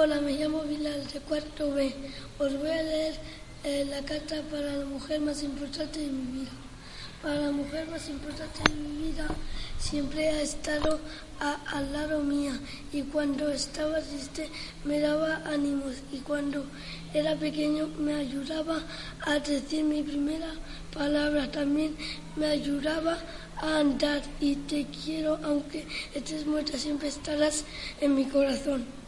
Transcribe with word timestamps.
Hola, 0.00 0.20
me 0.20 0.30
llamo 0.30 0.62
Bilal 0.62 1.08
de 1.08 1.18
cuarto 1.18 1.72
B. 1.72 1.92
Os 2.38 2.56
voy 2.56 2.70
a 2.70 2.84
leer 2.84 3.14
eh, 3.64 3.84
la 3.90 4.00
carta 4.02 4.36
para 4.48 4.76
la 4.76 4.84
mujer 4.84 5.20
más 5.20 5.42
importante 5.42 5.98
de 5.98 6.06
mi 6.06 6.38
vida. 6.38 6.52
Para 7.20 7.34
la 7.40 7.50
mujer 7.50 7.88
más 7.88 8.08
importante 8.08 8.60
de 8.62 8.76
mi 8.76 9.08
vida 9.08 9.26
siempre 9.76 10.28
ha 10.28 10.40
estado 10.40 11.00
al 11.40 11.92
lado 11.92 12.22
mía 12.22 12.52
y 12.92 13.02
cuando 13.02 13.50
estaba 13.50 13.98
triste 13.98 14.48
me 14.84 15.00
daba 15.00 15.42
ánimos 15.46 15.94
y 16.12 16.18
cuando 16.18 16.64
era 17.12 17.34
pequeño 17.34 17.88
me 17.98 18.14
ayudaba 18.14 18.80
a 19.22 19.40
decir 19.40 19.82
mi 19.82 20.04
primera 20.04 20.52
palabra. 20.94 21.50
También 21.50 21.96
me 22.36 22.46
ayudaba 22.46 23.18
a 23.56 23.78
andar 23.80 24.22
y 24.38 24.54
te 24.54 24.86
quiero 24.86 25.40
aunque 25.42 25.88
estés 26.14 26.46
muerta 26.46 26.78
siempre 26.78 27.08
estarás 27.08 27.64
en 28.00 28.14
mi 28.14 28.26
corazón 28.26 29.07